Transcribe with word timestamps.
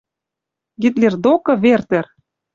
Гитлер 0.81 1.13
докы, 1.23 1.53
Вертер?» 1.63 2.05